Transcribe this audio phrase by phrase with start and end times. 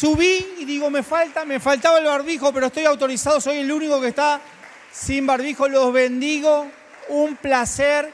[0.00, 4.00] Subí y digo, me falta, me faltaba el barbijo, pero estoy autorizado, soy el único
[4.00, 4.40] que está
[4.90, 5.68] sin barbijo.
[5.68, 6.68] Los bendigo,
[7.10, 8.10] un placer.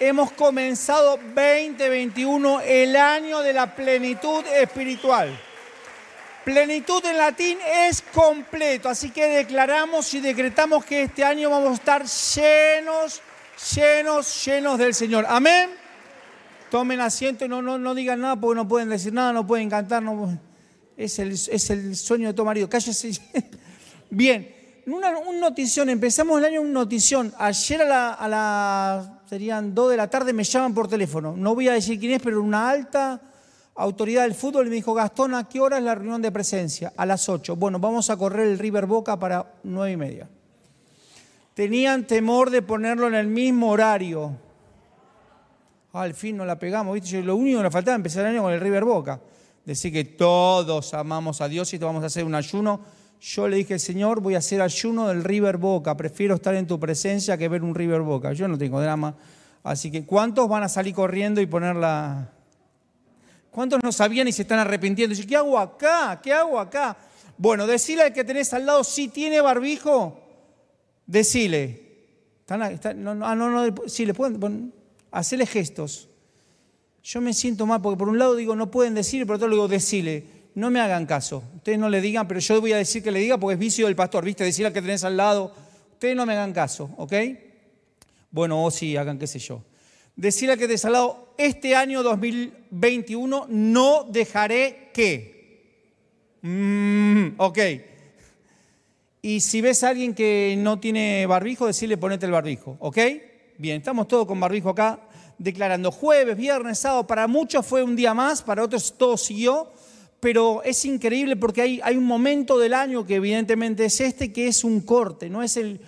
[0.00, 5.40] Hemos comenzado 2021, el año de la plenitud espiritual.
[6.44, 11.74] Plenitud en latín es completo, así que declaramos y decretamos que este año vamos a
[11.74, 13.22] estar llenos,
[13.76, 15.24] llenos, llenos del Señor.
[15.28, 15.70] Amén.
[16.68, 19.70] Tomen asiento y no, no, no digan nada porque no pueden decir nada, no pueden
[19.70, 20.02] cantar.
[20.02, 20.47] No,
[20.98, 22.68] es, el, sueño de todo marido.
[22.68, 23.12] Cállese.
[24.10, 24.52] Bien,
[24.86, 25.88] una, notición.
[25.88, 27.32] Empezamos el año un notición.
[27.38, 31.36] Ayer a la, serían 2 de la tarde me llaman por teléfono.
[31.36, 33.20] No voy a decir quién es, pero una alta
[33.76, 36.92] autoridad del fútbol me dijo, Gastón, ¿a qué hora es la reunión de presencia?
[36.96, 37.54] A las 8.
[37.54, 40.28] Bueno, vamos a correr el River Boca para 9 y media.
[41.54, 44.32] Tenían temor de ponerlo en el mismo horario.
[45.92, 47.22] Ah, al fin no la pegamos, ¿viste?
[47.22, 49.20] lo único que nos faltaba empezar el año con el River Boca.
[49.68, 52.80] Decir que todos amamos a Dios y te vamos a hacer un ayuno.
[53.20, 55.94] Yo le dije, Señor, voy a hacer ayuno del River Boca.
[55.94, 58.32] Prefiero estar en tu presencia que ver un River Boca.
[58.32, 59.14] Yo no tengo drama.
[59.62, 62.30] Así que, ¿cuántos van a salir corriendo y poner la,
[63.50, 65.14] ¿Cuántos no sabían y se están arrepintiendo?
[65.28, 66.18] ¿qué hago acá?
[66.22, 66.96] ¿Qué hago acá?
[67.36, 70.18] Bueno, decile al que tenés al lado, si tiene barbijo,
[71.06, 72.06] decile.
[72.48, 74.72] no, no, ah, no, no, sí, le pueden,
[75.10, 76.08] hacerle gestos.
[77.08, 79.56] Yo me siento mal porque por un lado digo, no pueden decir, por otro lado
[79.62, 80.24] digo, decile.
[80.54, 81.42] No me hagan caso.
[81.56, 83.86] Ustedes no le digan, pero yo voy a decir que le diga porque es vicio
[83.86, 84.44] del pastor, ¿viste?
[84.44, 85.54] Decirle al que tenés al lado.
[85.92, 87.14] Ustedes no me hagan caso, ¿ok?
[88.30, 89.62] Bueno, o sí, hagan qué sé yo
[90.18, 95.62] decirle que te lado, este año 2021 no dejaré que.
[96.42, 97.58] Mm, ok.
[99.22, 102.98] Y si ves a alguien que no tiene barbijo, decirle ponete el barbijo, ¿ok?
[103.58, 105.07] Bien, estamos todos con barbijo acá,
[105.38, 107.06] declarando jueves, viernes, sábado.
[107.06, 109.72] Para muchos fue un día más, para otros todo siguió
[110.20, 114.64] pero es increíble porque hay, un momento del año que evidentemente es este, que es
[114.64, 115.80] un corte, no es, el,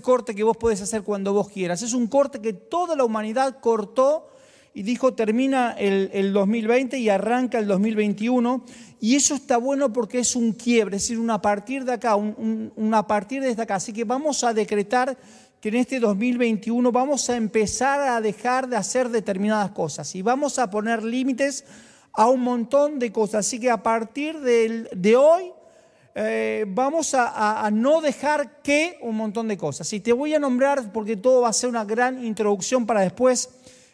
[0.00, 3.58] corte que vos podés hacer cuando vos quieras, es un corte que toda la humanidad
[3.60, 4.30] cortó
[4.72, 8.64] y dijo termina el, 2020 y arranca el 2021,
[9.00, 13.06] y eso está bueno porque es un quiebre, es decir, una partir de acá, una
[13.06, 15.18] partir desde acá, así que vamos a decretar
[15.60, 20.58] que en este 2021 vamos a empezar a dejar de hacer determinadas cosas y vamos
[20.58, 21.64] a poner límites
[22.12, 23.46] a un montón de cosas.
[23.46, 25.52] Así que a partir de, hoy
[26.14, 29.92] eh, vamos a, no dejar que un montón de cosas.
[29.92, 33.50] Y te voy a nombrar porque todo va a ser una gran introducción para después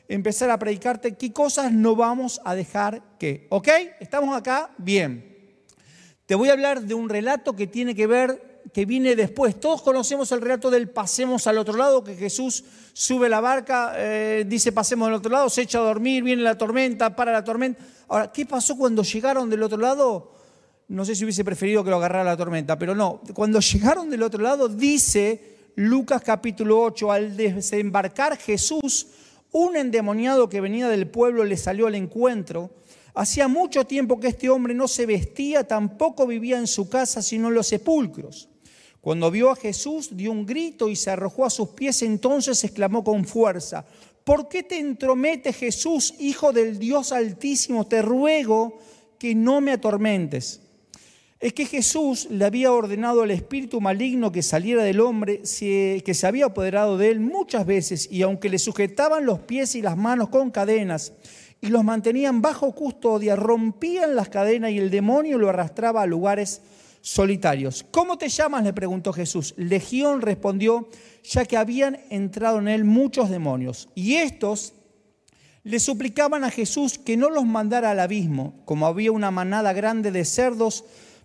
[0.08, 3.46] empezar a predicarte qué cosas no vamos a dejar que.
[3.50, 3.68] ¿Ok?
[4.00, 4.70] ¿Estamos acá?
[4.78, 5.32] Bien.
[6.26, 9.60] Te voy a hablar de un relato que tiene que ver que viene después.
[9.60, 14.44] Todos conocemos el relato del pasemos al otro lado, que Jesús sube la barca, eh,
[14.46, 17.84] dice pasemos al otro lado, se echa a dormir, viene la tormenta, para la tormenta.
[18.08, 20.32] Ahora, ¿qué pasó cuando llegaron del otro lado?
[20.88, 23.20] No sé si hubiese preferido que lo agarrara la tormenta, pero no.
[23.34, 29.06] Cuando llegaron del otro lado, dice Lucas capítulo 8, al desembarcar Jesús,
[29.52, 32.70] un endemoniado que venía del pueblo le salió al encuentro.
[33.14, 37.48] Hacía mucho tiempo que este hombre no se vestía, tampoco vivía en su casa, sino
[37.48, 38.48] en los sepulcros.
[39.02, 43.02] Cuando vio a Jesús, dio un grito y se arrojó a sus pies, entonces exclamó
[43.02, 43.84] con fuerza,
[44.22, 47.84] ¿por qué te entromete Jesús, Hijo del Dios Altísimo?
[47.88, 48.78] Te ruego
[49.18, 50.60] que no me atormentes.
[51.40, 56.26] Es que Jesús le había ordenado al espíritu maligno que saliera del hombre, que se
[56.28, 60.28] había apoderado de él muchas veces, y aunque le sujetaban los pies y las manos
[60.28, 61.12] con cadenas,
[61.60, 66.60] y los mantenían bajo custodia, rompían las cadenas y el demonio lo arrastraba a lugares
[67.02, 67.84] solitarios.
[67.90, 68.64] ¿Cómo te llamas?
[68.64, 69.52] le preguntó Jesús.
[69.58, 70.88] Legión respondió,
[71.22, 73.90] ya que habían entrado en él muchos demonios.
[73.94, 74.72] Y estos
[75.64, 78.54] le suplicaban a Jesús que no los mandara al abismo.
[78.64, 80.84] Como había una manada grande de cerdos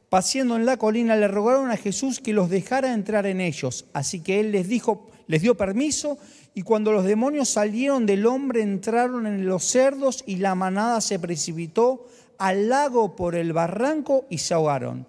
[0.09, 3.85] paseando en la colina, le rogaron a Jesús que los dejara entrar en ellos.
[3.93, 6.17] Así que él les dijo, les dio permiso,
[6.53, 11.19] y cuando los demonios salieron del hombre, entraron en los cerdos, y la manada se
[11.19, 15.05] precipitó al lago por el barranco y se ahogaron.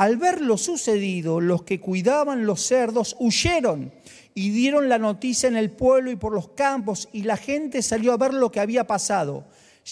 [0.00, 3.92] Al ver lo sucedido, los que cuidaban los cerdos huyeron
[4.32, 8.14] y dieron la noticia en el pueblo y por los campos, y la gente salió
[8.14, 9.44] a ver lo que había pasado.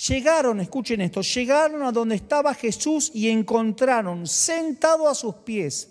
[0.08, 5.90] Llegaron, escuchen esto, llegaron a donde estaba Jesús y encontraron sentado a sus pies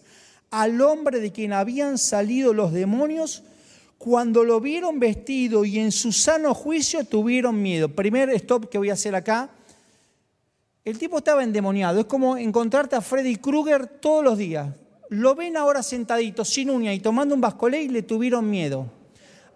[0.50, 3.44] al hombre de quien habían salido los demonios.
[4.00, 7.90] Cuando lo vieron vestido y en su sano juicio tuvieron miedo.
[7.90, 9.52] Primer stop que voy a hacer acá
[10.88, 12.00] el tipo estaba endemoniado.
[12.00, 14.70] Es como encontrarte a Freddy Krueger todos los días.
[15.10, 18.90] Lo ven ahora sentadito, sin uña y tomando un bascolé y le tuvieron miedo.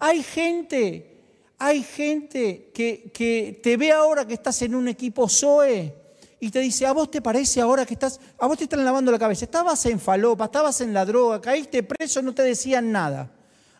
[0.02, 1.22] Hay gente,
[1.58, 5.96] hay gente que, que te ve ahora que estás en un equipo Zoe
[6.38, 9.10] y te dice, ¿a vos te parece ahora que estás, a vos te están lavando
[9.10, 9.46] la cabeza?
[9.46, 13.32] Estabas en falopa, estabas en la droga, caíste preso, no te decían nada.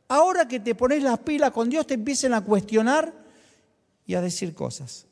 [0.08, 3.14] Ahora que te pones las pilas con Dios, te empiezan a cuestionar
[4.06, 5.11] y a decir cosas.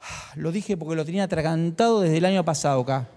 [0.36, 3.08] Lo dije porque lo tenía atragantado desde el año pasado acá.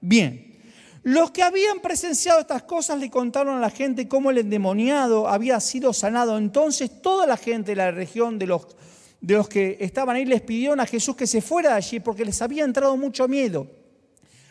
[0.00, 0.58] Bien,
[1.02, 5.58] los que habían presenciado estas cosas le contaron a la gente cómo el endemoniado había
[5.60, 6.36] sido sanado.
[6.36, 8.76] Entonces toda la gente de la región de los
[9.20, 12.24] de los que estaban ahí les pidieron a Jesús que se fuera de allí porque
[12.24, 13.66] les había entrado mucho miedo.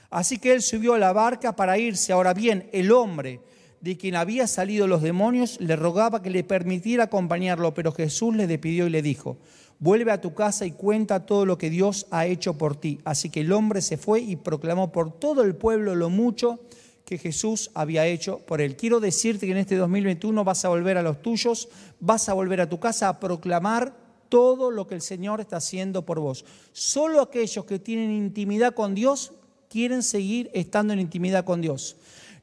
[0.09, 2.13] Así que él subió a la barca para irse.
[2.13, 3.41] Ahora bien, el hombre
[3.81, 8.47] de quien había salido los demonios le rogaba que le permitiera acompañarlo, pero Jesús le
[8.47, 9.37] despidió y le dijo,
[9.79, 12.99] vuelve a tu casa y cuenta todo lo que Dios ha hecho por ti.
[13.05, 16.59] Así que el hombre se fue y proclamó por todo el pueblo lo mucho
[17.05, 18.75] que Jesús había hecho por él.
[18.75, 22.61] Quiero decirte que en este 2021 vas a volver a los tuyos, vas a volver
[22.61, 23.95] a tu casa a proclamar
[24.29, 26.45] todo lo que el Señor está haciendo por vos.
[26.71, 29.33] Solo aquellos que tienen intimidad con Dios
[29.69, 31.95] quieren seguir estando en intimidad con Dios.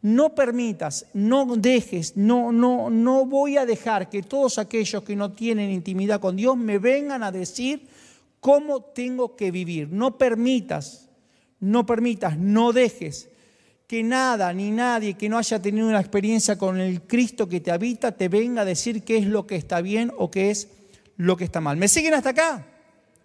[0.07, 5.33] No permitas, no dejes, no, no, no voy a dejar que todos aquellos que no
[5.33, 7.89] tienen intimidad con Dios me vengan a decir
[8.39, 9.89] cómo tengo que vivir.
[9.91, 11.09] No permitas,
[11.59, 13.31] no permitas, no dejes
[13.89, 17.73] que nada ni nadie que no haya tenido una experiencia con el Cristo que te
[17.73, 20.69] habita te venga a decir qué es lo que está bien o qué es
[21.17, 21.79] lo que está mal.
[21.79, 22.65] ¿Me siguen hasta acá?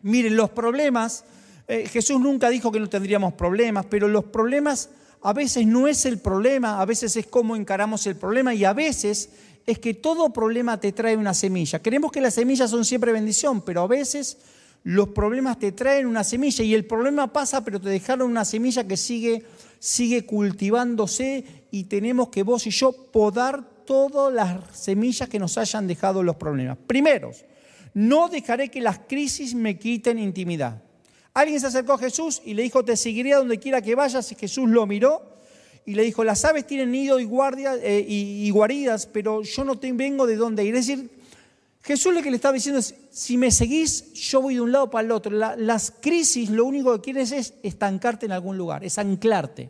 [0.01, 1.25] Miren, los problemas,
[1.67, 4.89] eh, Jesús nunca dijo que no tendríamos problemas, pero los problemas
[5.21, 8.73] a veces no es el problema, a veces es cómo encaramos el problema y a
[8.73, 9.29] veces
[9.65, 11.79] es que todo problema te trae una semilla.
[11.79, 14.37] Queremos que las semillas son siempre bendición, pero a veces
[14.83, 18.87] los problemas te traen una semilla y el problema pasa, pero te dejaron una semilla
[18.87, 19.45] que sigue,
[19.77, 25.87] sigue cultivándose y tenemos que vos y yo podar todas las semillas que nos hayan
[25.87, 26.77] dejado los problemas.
[26.87, 27.31] Primero,
[27.93, 30.81] no dejaré que las crisis me quiten intimidad.
[31.33, 34.31] Alguien se acercó a Jesús y le dijo, te seguiré a donde quiera que vayas.
[34.31, 35.21] Y Jesús lo miró
[35.85, 39.75] y le dijo, las aves tienen nido y, guardia, eh, y, guaridas, pero yo no
[39.75, 40.75] vengo de dónde ir.
[40.75, 41.09] Es decir,
[41.81, 44.89] Jesús lo que le estaba diciendo es, si me seguís, yo voy de un lado
[44.89, 45.31] para el otro.
[45.31, 49.69] las crisis lo único que quieres es estancarte en algún lugar, es anclarte.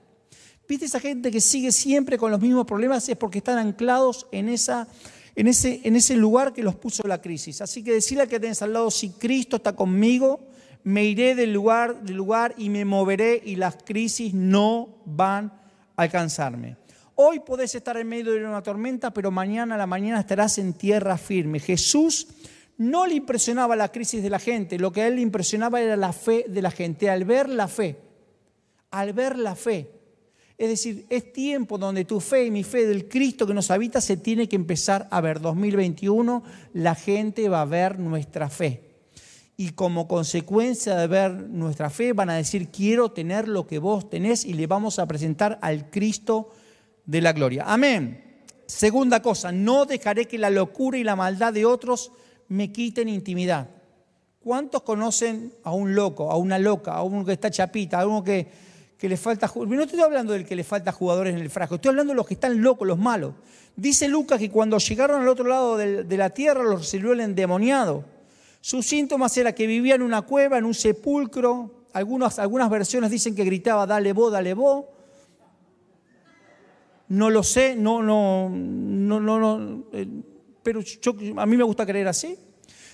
[0.67, 3.07] ¿Viste esa gente que sigue siempre con los mismos problemas?
[3.07, 4.87] Es porque están anclados en esa
[5.35, 7.61] en ese, en ese lugar que los puso la crisis.
[7.61, 10.39] Así que decirle que tenés al lado, si Cristo está conmigo,
[10.83, 15.45] me iré del lugar, del lugar y me moveré y las crisis no van
[15.95, 16.77] a alcanzarme.
[17.15, 20.73] Hoy podés estar en medio de una tormenta, pero mañana a la mañana estarás en
[20.73, 21.59] tierra firme.
[21.59, 22.27] Jesús
[22.77, 25.95] no le impresionaba la crisis de la gente, lo que a él le impresionaba era
[25.95, 27.09] la fe de la gente.
[27.09, 27.97] Al ver la fe,
[28.89, 29.91] al ver la fe,
[30.57, 33.99] es decir, es tiempo donde tu fe y mi fe del Cristo que nos habita
[33.99, 35.41] se tiene que empezar a ver.
[35.41, 36.43] 2021,
[36.73, 38.90] la gente va a ver nuestra fe.
[39.57, 44.09] Y como consecuencia de ver nuestra fe van a decir, quiero tener lo que vos
[44.09, 46.49] tenés y le vamos a presentar al Cristo
[47.05, 47.65] de la gloria.
[47.67, 48.43] Amén.
[48.65, 52.11] Segunda cosa, no dejaré que la locura y la maldad de otros
[52.47, 53.69] me quiten intimidad.
[54.39, 58.23] ¿Cuántos conocen a un loco, a una loca, a uno que está chapita, a uno
[58.23, 58.71] que
[59.01, 59.51] que le falta.
[59.55, 62.27] No estoy hablando del que le falta jugadores en el frasco, estoy hablando de los
[62.27, 63.33] que están locos, los malos.
[63.75, 68.05] Dice Lucas que cuando llegaron al otro lado de la tierra los recibió el endemoniado.
[68.61, 71.85] Sus síntomas era que vivía en una cueva, en un sepulcro.
[71.93, 74.85] Algunas, versiones dicen que gritaba, dale vos, dale vos.
[77.09, 80.07] No lo sé, no, no, no, no, no eh,
[80.63, 80.81] pero
[81.37, 82.37] a mí me gusta creer así.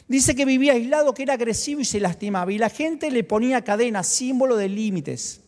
[0.07, 2.51] Dice que vivía aislado, que era agresivo y se lastimaba.
[2.51, 5.41] Y la gente le ponía cadenas, símbolo de límites.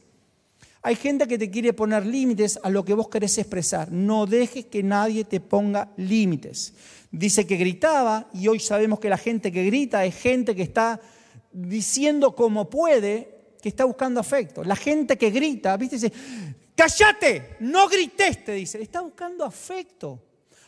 [0.81, 3.91] Hay gente que te quiere poner límites a lo que vos querés expresar.
[3.91, 6.73] No dejes que nadie te ponga límites.
[7.11, 11.01] Dice que gritaba y hoy sabemos que la gente que grita es gente que está
[11.51, 14.63] diciendo como puede, que está buscando afecto.
[14.63, 15.97] La gente que grita, ¿viste?
[15.97, 16.13] Dice,
[16.75, 18.81] cállate, no grites, te dice.
[18.81, 20.23] Está buscando afecto.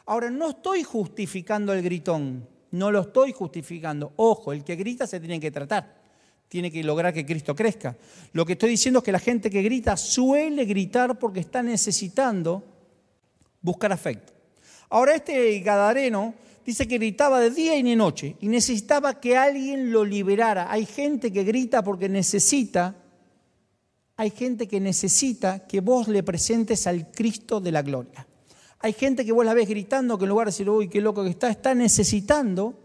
[0.07, 4.11] Ahora, no estoy justificando el gritón, no lo estoy justificando.
[4.17, 6.00] Ojo, el que grita se tiene que tratar
[6.51, 7.95] tiene que lograr que Cristo crezca.
[8.33, 12.61] Lo que estoy diciendo es que la gente que grita suele gritar porque está necesitando
[13.61, 14.33] buscar afecto.
[14.89, 16.33] Ahora este Gadareno
[16.65, 20.69] dice que gritaba de día y de noche y necesitaba que alguien lo liberara.
[20.69, 22.97] Hay gente que grita porque necesita,
[24.17, 28.27] hay gente que necesita que vos le presentes al Cristo de la gloria.
[28.79, 31.23] Hay gente que vos la ves gritando que en lugar de decir, uy, qué loco
[31.23, 32.80] que está, está necesitando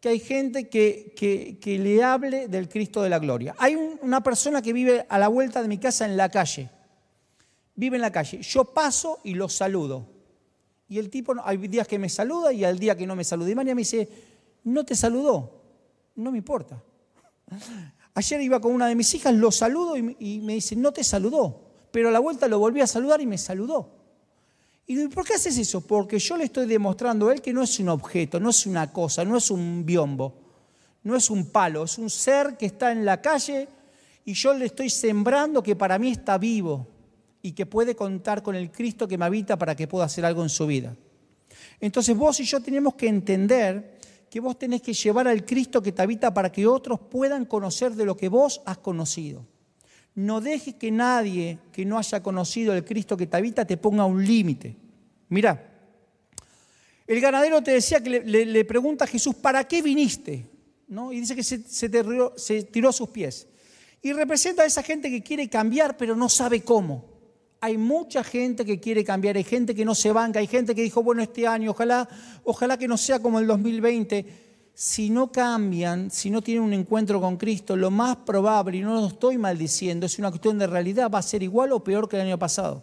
[0.00, 1.14] que hay gente que,
[1.60, 3.54] que, le hable del Cristo de la gloria.
[3.58, 6.70] Hay una persona que vive a la vuelta de mi casa en la calle.
[7.74, 8.40] Vive en la calle.
[8.40, 10.06] Yo paso y lo saludo.
[10.88, 13.50] Y el tipo, hay días que me saluda y al día que no me saluda.
[13.50, 14.08] Y María me dice,
[14.64, 15.60] no te saludó.
[16.16, 16.82] No me importa.
[18.14, 21.68] Ayer iba con una de mis hijas, lo saludo y, me dice, no te saludó.
[21.90, 23.99] Pero a la vuelta lo volví a saludar y me saludó.
[24.90, 25.82] Y ¿por qué haces eso?
[25.82, 28.92] Porque yo le estoy demostrando a él que no es un objeto, no es una
[28.92, 30.34] cosa, no es un biombo,
[31.04, 33.68] no es un palo, es un ser que está en la calle
[34.24, 36.88] y yo le estoy sembrando que para mí está vivo
[37.40, 40.42] y que puede contar con el Cristo que me habita para que pueda hacer algo
[40.42, 40.96] en su vida.
[41.78, 43.96] Entonces vos y yo tenemos que entender
[44.28, 47.94] que vos tenés que llevar al Cristo que te habita para que otros puedan conocer
[47.94, 49.46] de lo que vos has conocido.
[50.14, 54.04] No dejes que nadie que no haya conocido el Cristo que te habita te ponga
[54.04, 54.76] un límite.
[55.28, 55.70] Mirá,
[57.06, 60.46] el ganadero te decía que le, pregunta a Jesús, ¿para qué viniste?
[60.88, 61.12] ¿No?
[61.12, 61.90] Y dice que se, se,
[62.36, 63.46] se tiró a sus pies.
[64.02, 67.04] Y representa a esa gente que quiere cambiar pero no sabe cómo.
[67.60, 70.82] Hay mucha gente que quiere cambiar, hay gente que no se banca, hay gente que
[70.82, 72.08] dijo, bueno, este año, ojalá,
[72.44, 74.49] ojalá que no sea como el 2020.
[74.74, 78.94] Si no cambian, si no tienen un encuentro con Cristo, lo más probable, y no
[78.94, 82.16] lo estoy maldiciendo, es una cuestión de realidad, va a ser igual o peor que
[82.16, 82.82] el año pasado.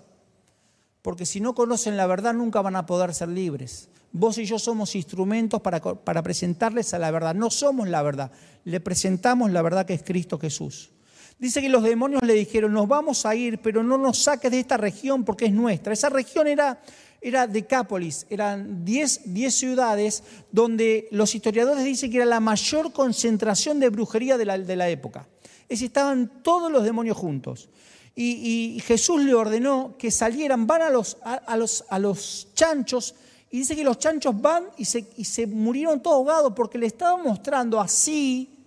[1.01, 3.89] Porque si no conocen la verdad, nunca van a poder ser libres.
[4.11, 7.35] Vos y yo somos instrumentos para, presentarles a la verdad.
[7.35, 8.31] No somos la verdad,
[8.63, 10.91] le presentamos la verdad que es Cristo Jesús.
[11.39, 14.59] Dice que los demonios le dijeron, nos vamos a ir, pero no nos saques de
[14.59, 15.93] esta región porque es nuestra.
[15.93, 16.81] Esa región era,
[17.29, 19.21] era Decápolis, eran 10
[19.53, 24.75] ciudades donde los historiadores dicen que era la mayor concentración de brujería de la, de
[24.75, 25.27] la época.
[25.63, 27.69] Es decir, estaban todos los demonios juntos.
[28.15, 33.13] Y, Jesús le ordenó que salieran, van a los, a, los, a los chanchos,
[33.51, 36.87] y dice que los chanchos van y se, y se murieron todos ahogados porque le
[36.87, 38.57] estaban mostrando así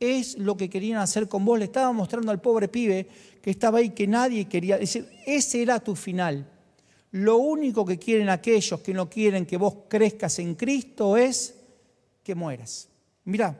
[0.00, 1.58] es lo que querían hacer con vos.
[1.58, 3.06] Le estaba mostrando al pobre pibe
[3.42, 4.78] que estaba ahí, que nadie quería.
[4.78, 6.46] decir, ese era tu final.
[7.12, 11.54] Lo único que quieren aquellos que no quieren que vos crezcas en Cristo es
[12.22, 12.88] que mueras.
[13.24, 13.58] Mirá,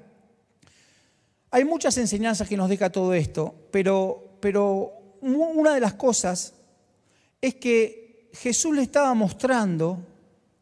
[1.50, 6.54] hay muchas enseñanzas que nos deja todo esto, pero, pero una de las cosas
[7.40, 9.98] es que Jesús le estaba mostrando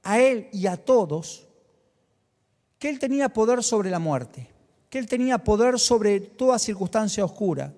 [0.03, 1.47] a él y a todos
[2.79, 4.57] que él tenía poder sobre la muerte
[4.91, 7.75] que él tenía poder sobre toda circunstancia oscura.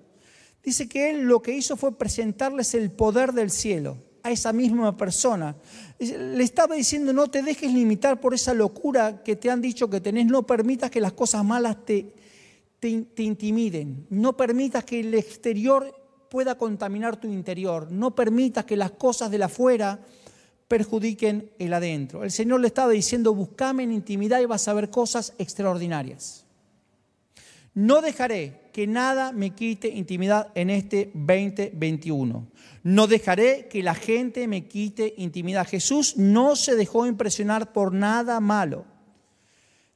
[0.63, 3.97] Dice que él lo que hizo fue presentarles el poder del cielo
[4.29, 5.55] a esa misma persona.
[5.99, 9.99] Le estaba diciendo, no te dejes limitar por esa locura que te han dicho que
[9.99, 12.13] tenés, no permitas que las cosas malas te,
[12.79, 15.93] te, intimiden, no permitas que el exterior
[16.29, 19.99] pueda contaminar tu interior, no permitas que las cosas de la afuera
[20.67, 22.23] perjudiquen el adentro.
[22.23, 26.45] El Señor le estaba diciendo, buscame en intimidad y vas a ver cosas extraordinarias.
[27.73, 32.47] No dejaré que nada me quite intimidad en este 2021.
[32.83, 35.67] No dejaré que la gente me quite intimidad.
[35.67, 38.85] Jesús no se dejó impresionar por nada malo.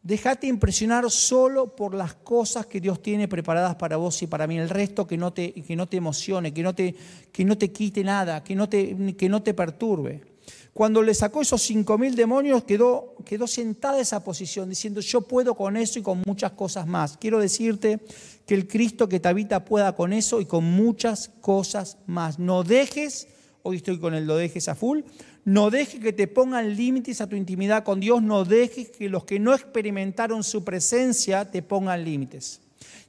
[0.02, 4.60] Déjate impresionar solo por las cosas que Dios tiene preparadas para vos y para mí.
[4.60, 6.94] El resto que no te, que no te emocione, que no te,
[7.32, 10.33] que no te quite nada, que no te, que no te perturbe.
[10.74, 15.54] Cuando le sacó esos cinco mil demonios, quedó, quedó sentada esa posición, diciendo, yo puedo
[15.54, 17.16] con eso y con muchas cosas más.
[17.18, 18.00] Quiero decirte
[18.48, 22.40] que el Cristo que te habita pueda con eso y con muchas cosas más.
[22.40, 23.28] No dejes,
[23.62, 25.02] hoy estoy con el lo dejes a full,
[25.46, 29.26] no dejes que te pongan límites a tu intimidad con Dios, no dejes que los
[29.26, 32.62] que no experimentaron su presencia te pongan límites.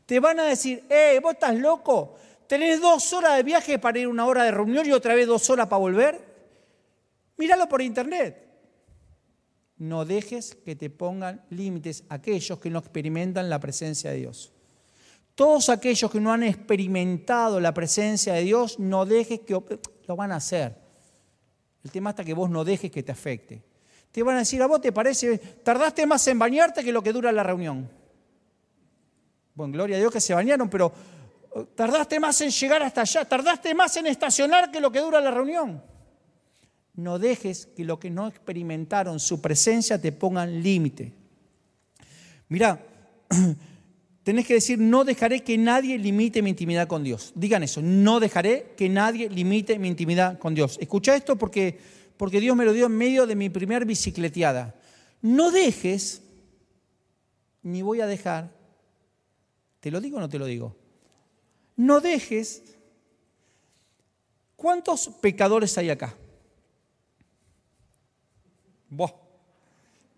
[0.04, 2.16] Te van a decir, eh, vos estás loco,
[2.47, 5.49] tenés dos horas de viaje para ir una hora de reunión y otra vez dos
[5.49, 6.34] horas para volver.
[7.37, 8.45] Míralo por internet.
[9.76, 14.53] No dejes que te pongan límites aquellos que no experimentan la presencia de Dios.
[15.35, 19.61] Todos aquellos que no han experimentado la presencia de Dios, no dejes que
[20.07, 20.76] lo van a hacer.
[21.83, 23.62] El tema está que vos no dejes que te afecte.
[24.12, 27.12] Te van a decir, a vos te parece, tardaste más en bañarte que lo que
[27.12, 27.91] dura la reunión.
[29.55, 30.93] Bueno, gloria a Dios que se bañaron, pero
[31.55, 35.21] eh, tardaste más en llegar hasta allá, tardaste más en estacionar que lo que dura
[35.21, 35.83] la reunión.
[36.95, 41.13] No dejes que los que no experimentaron su presencia te pongan límite.
[42.49, 42.81] Mira,
[44.23, 47.33] tenés que decir, no dejaré que nadie limite mi intimidad con Dios.
[47.35, 50.79] Digan eso, no dejaré que nadie limite mi intimidad con Dios.
[50.81, 51.79] Escucha esto porque,
[52.17, 54.75] porque Dios me lo dio en medio de mi primer bicicleteada.
[55.21, 56.23] No dejes,
[57.63, 58.53] ni voy a dejar,
[59.81, 60.77] ¿te lo digo o no te lo digo?
[61.77, 62.63] No dejes,
[64.55, 66.15] ¿cuántos pecadores hay acá?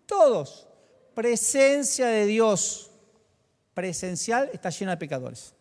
[0.05, 0.67] Todos.
[1.13, 2.91] Presencia de Dios
[3.73, 5.53] presencial está llena de pecadores.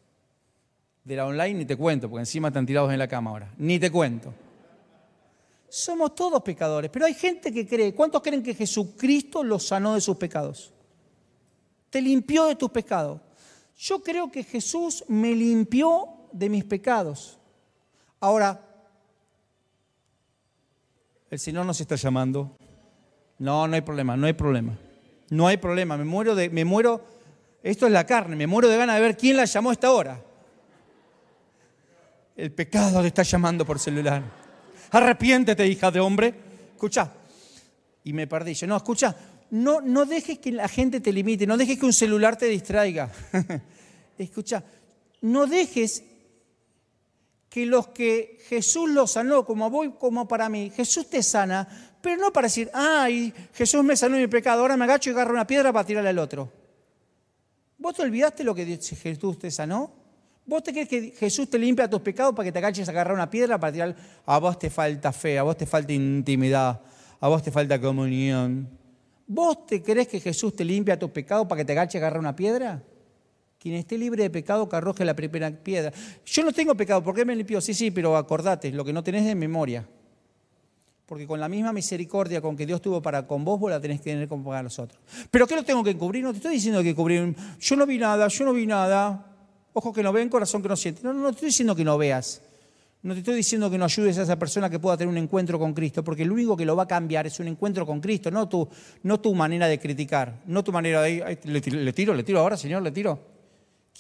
[1.05, 3.53] De la online ni te cuento, porque encima están tirados en la cama ahora.
[3.59, 4.33] Ni te cuento.
[5.69, 7.95] Somos todos pecadores, pero hay gente que cree.
[7.95, 10.73] ¿Cuántos creen que Jesucristo los sanó de sus pecados?
[11.91, 13.21] Te limpió de tus pecados.
[13.77, 17.39] Yo creo que Jesús me limpió de mis pecados.
[18.21, 18.63] Ahora,
[21.31, 22.57] el Señor nos está llamando.
[23.39, 24.79] No, no hay problema, no hay problema.
[25.29, 27.05] No hay problema, me muero de, me muero,
[27.63, 29.91] esto es la carne, me muero de ganas de ver quién la llamó a esta
[29.91, 30.23] hora.
[32.37, 34.23] El pecado le está llamando por celular.
[34.91, 36.35] Arrepiéntete, hija de hombre.
[36.73, 37.11] Escucha.
[38.05, 38.55] Y me perdí.
[38.55, 39.17] Yo, no, escucha,
[39.51, 43.11] no, no dejes que la gente te limite, no dejes que un celular te distraiga.
[44.19, 44.63] escucha,
[45.23, 46.05] no dejes
[47.49, 52.23] que los que Jesús los sanó, como voy, como para mí, Jesús te sana, pero
[52.23, 55.45] no para decir, ay, Jesús me sanó mi pecado, ahora me agacho y agarro una
[55.45, 56.49] piedra para tirarle al otro.
[57.79, 59.91] ¿Vos te olvidaste lo que Jesús te sanó?
[60.47, 63.13] ¿Vos te crees que Jesús te limpia tus pecados para que te agaches a agarrar
[63.13, 63.97] una piedra para tirar?
[64.25, 66.81] A vos te falta fe, a vos te falta intimidad,
[67.19, 68.69] a vos te falta comunión.
[69.27, 72.21] ¿Vos te crees que Jesús te limpia tus pecados para que te agaches a agarrar
[72.21, 72.85] una piedra?
[73.59, 75.93] Quien esté libre de pecado, que arroje la primera piedra.
[76.25, 77.61] Yo no tengo pecado, ¿por qué me limpió?
[77.61, 79.89] Sí, sí, pero acordate, lo que no tenés de memoria.
[81.07, 84.01] Porque con la misma misericordia con que Dios tuvo para con vos, vos la tenés
[84.01, 85.01] que tener como para nosotros.
[85.31, 86.25] ¿Pero qué lo tengo que encubrir?
[86.25, 87.35] No te estoy diciendo que cubrir.
[87.61, 89.25] Yo no vi nada, yo no vi nada.
[89.73, 91.03] Ojo que no ven, corazón que no siente.
[91.05, 92.43] No, no, te estoy diciendo que no veas.
[93.03, 95.61] No te estoy diciendo que no ayudes a esa persona que pueda tener un encuentro
[95.61, 98.33] con Cristo, porque lo único que lo va a cambiar es un encuentro con Cristo,
[98.33, 98.69] no tu,
[99.05, 101.39] no tu manera de criticar, no tu manera de...
[101.45, 103.21] le, le tiro, le tiro ahora, Señor, le tiro.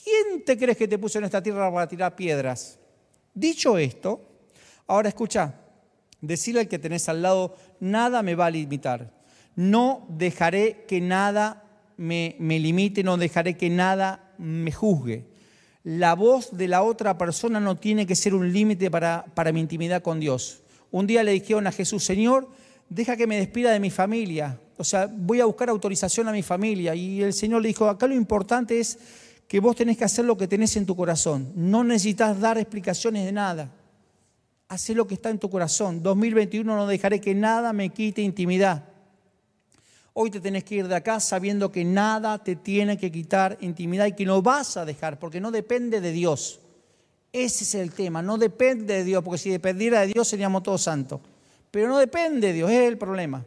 [0.02, 2.80] ¿Quién te crees que te puso en esta tierra para tirar piedras?
[3.32, 4.20] Dicho esto,
[4.88, 5.54] ahora escucha,
[6.20, 9.12] decirle al que tenés al lado, nada me va a limitar.
[9.54, 11.64] No dejaré que nada
[11.96, 15.24] me, me limite, no dejaré que nada me juzgue.
[15.82, 19.60] La voz de la otra persona no tiene que ser un límite para, para mi
[19.60, 20.62] intimidad con Dios.
[20.90, 22.50] Un día le dijeron a Jesús, Señor,
[22.88, 24.58] deja que me despida de mi familia.
[24.78, 26.94] O sea, voy a buscar autorización a mi familia.
[26.94, 28.98] Y el Señor le dijo, acá lo importante es
[29.48, 31.52] que vos tenés que hacer lo que tenés en tu corazón.
[31.54, 33.70] No necesitas dar explicaciones de nada.
[34.68, 36.02] Hacé lo que está en tu corazón.
[36.02, 38.84] 2021 no dejaré que nada me quite intimidad.
[40.12, 44.06] Hoy te tenés que ir de acá sabiendo que nada te tiene que quitar intimidad
[44.06, 46.58] y que no vas a dejar, porque no depende de Dios.
[47.32, 50.82] Ese es el tema, no depende de Dios, porque si dependiera de Dios seríamos todos
[50.82, 51.20] santos.
[51.70, 53.44] Pero no depende de Dios, es el problema.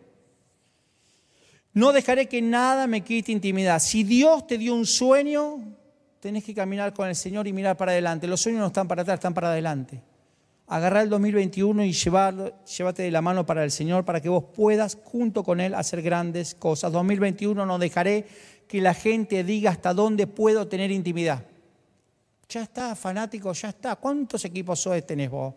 [1.73, 3.79] No dejaré que nada me quite intimidad.
[3.79, 5.75] Si Dios te dio un sueño,
[6.19, 8.27] tenés que caminar con el Señor y mirar para adelante.
[8.27, 10.03] Los sueños no están para atrás, están para adelante.
[10.71, 14.43] Agarrar el 2021 y llevarlo, llévate de la mano para el Señor para que vos
[14.55, 16.91] puedas junto con Él hacer grandes cosas.
[16.91, 18.27] 2021 no dejaré
[18.67, 21.43] que la gente diga hasta dónde puedo tener intimidad.
[22.47, 23.95] Ya está, fanático, ya está.
[23.95, 25.55] ¿Cuántos equipos SOE tenés vos?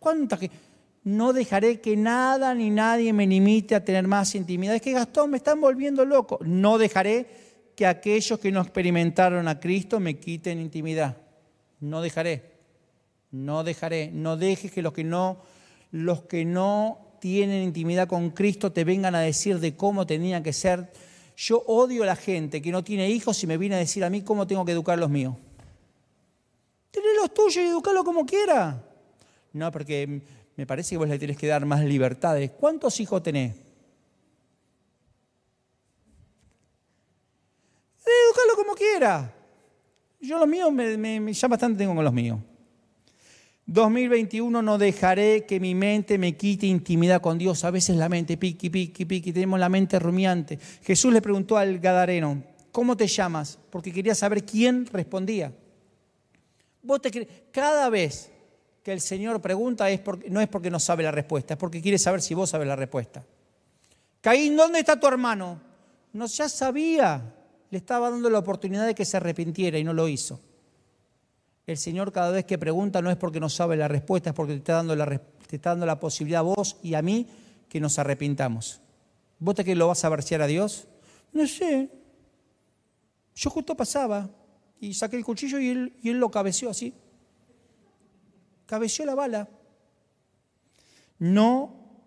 [0.00, 0.40] ¿Cuántas?
[1.04, 4.74] No dejaré que nada ni nadie me limite a tener más intimidad.
[4.74, 6.40] Es que Gastón me están volviendo loco.
[6.42, 7.28] No dejaré
[7.76, 11.16] que aquellos que no experimentaron a Cristo me quiten intimidad.
[11.78, 12.57] No dejaré,
[13.30, 15.42] no dejaré, no dejes que los que no,
[15.90, 20.52] los que no tienen intimidad con Cristo te vengan a decir de cómo tenían que
[20.52, 20.92] ser.
[21.36, 24.10] Yo odio a la gente que no tiene hijos y me viene a decir a
[24.10, 25.34] mí cómo tengo que educar los míos.
[26.90, 28.84] Tener los tuyos y educarlos como quiera.
[29.52, 30.22] No, porque
[30.56, 32.50] me parece que vos le tienes que dar más libertades.
[32.52, 33.54] ¿Cuántos hijos tenés?
[38.00, 39.34] Educarlo como quiera.
[40.20, 42.40] Yo los míos, me, me, ya bastante tengo con los míos.
[43.68, 47.64] 2021 no dejaré que mi mente me quite intimidad con Dios.
[47.64, 50.58] A veces la mente piqui, piqui, piqui, tenemos la mente rumiante.
[50.82, 53.58] Jesús le preguntó al Gadareno, ¿cómo te llamas?
[53.68, 55.52] Porque quería saber quién respondía.
[57.52, 58.30] Cada vez
[58.82, 61.82] que el Señor pregunta es porque, no es porque no sabe la respuesta, es porque
[61.82, 63.22] quiere saber si vos sabes la respuesta.
[64.22, 65.60] Caín, ¿dónde está tu hermano?
[66.14, 67.34] No, ya sabía
[67.70, 70.40] le estaba dando la oportunidad de que se arrepintiera y no lo hizo.
[71.68, 74.54] El Señor cada vez que pregunta no es porque no sabe la respuesta, es porque
[74.54, 77.26] te está dando la, te está dando la posibilidad a vos y a mí
[77.68, 78.80] que nos arrepintamos.
[79.38, 80.88] ¿Vos te que lo vas a versear a Dios?
[81.30, 81.90] No sé.
[83.34, 84.30] Yo justo pasaba
[84.80, 86.94] y saqué el cuchillo y él, lo cabeció así.
[88.64, 89.46] Cabeció la bala.
[91.18, 92.00] No,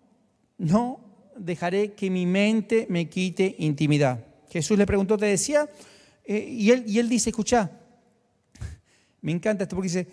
[0.58, 0.98] no
[1.36, 4.26] dejaré que mi mente me quite intimidad.
[4.50, 5.70] Jesús le preguntó, te decía,
[6.24, 7.78] eh, y, él, y él dice, escucha,
[9.22, 10.08] me encanta esto porque dice,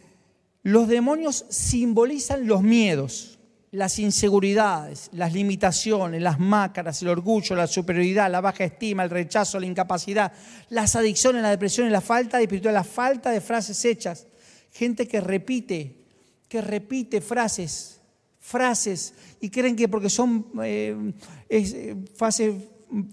[0.63, 3.39] los demonios simbolizan los miedos,
[3.71, 9.59] las inseguridades, las limitaciones, las mácaras, el orgullo, la superioridad, la baja estima, el rechazo,
[9.59, 10.31] la incapacidad,
[10.69, 14.27] las adicciones, la depresión, la falta de espiritualidad, la falta de frases hechas.
[14.71, 16.05] Gente que repite,
[16.47, 17.99] que repite frases,
[18.39, 21.13] frases, y creen que porque son eh,
[21.49, 22.55] eh, frases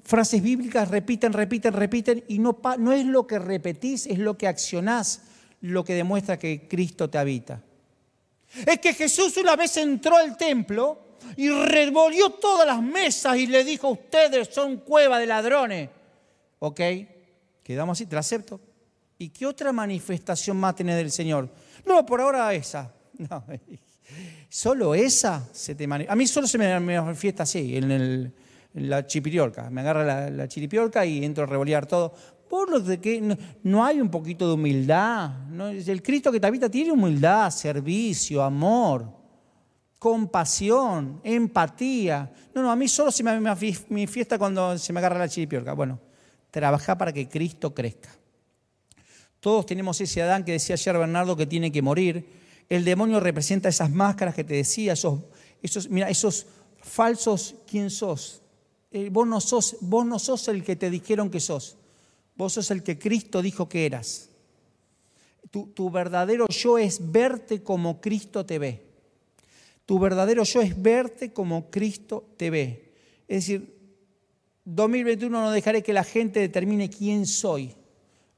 [0.04, 4.46] frases bíblicas, repiten, repiten, repiten, y no, no es lo que repetís, es lo que
[4.46, 5.20] accionás
[5.66, 7.62] lo que demuestra que Cristo te habita.
[8.66, 13.64] Es que Jesús una vez entró al templo y revolvió todas las mesas y le
[13.64, 15.90] dijo, ustedes son cueva de ladrones.
[16.58, 16.80] Ok,
[17.62, 18.60] quedamos así, te lo acepto.
[19.18, 21.48] ¿Y qué otra manifestación más tiene del Señor?
[21.84, 22.92] No, por ahora esa.
[24.48, 26.12] Solo esa se te manifiesta.
[26.12, 28.32] A mí solo se me manifiesta así, en,
[28.74, 29.70] la chipiriorca.
[29.70, 32.14] Me agarra la, la y entro a revolear todo.
[32.48, 35.30] Por lo de que no, hay un poquito de humildad.
[35.68, 39.10] El Cristo que te habita tiene humildad, servicio, amor,
[39.98, 42.32] compasión, empatía.
[42.54, 45.72] No, no, a mí solo se me manifiesta cuando se me agarra la chiripiorca.
[45.72, 45.98] Bueno,
[46.50, 48.10] trabaja para que Cristo crezca.
[49.40, 52.26] Todos tenemos ese Adán que decía ayer Bernardo que tiene que morir.
[52.68, 55.20] El demonio representa esas máscaras que te decía, esos,
[55.62, 56.46] esos, mira, esos
[56.80, 58.42] falsos, ¿quién sos?
[58.90, 59.76] Eh, vos, no sos?
[59.80, 61.76] vos no sos el que te dijeron que sos.
[62.36, 64.28] Vos sos el que Cristo dijo que eras.
[65.50, 68.82] Tu, tu verdadero yo es verte como Cristo te ve.
[69.86, 72.92] Tu verdadero yo es verte como Cristo te ve.
[73.28, 73.76] Es decir,
[74.64, 77.72] 2021 no dejaré que la gente determine quién soy.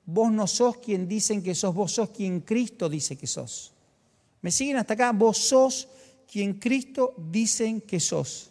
[0.04, 3.72] Vos no sos quien dicen que sos, vos sos quien Cristo dice que sos.
[4.42, 5.12] ¿Me siguen hasta acá?
[5.12, 5.88] Vos sos
[6.30, 8.50] quien Cristo dicen que sos.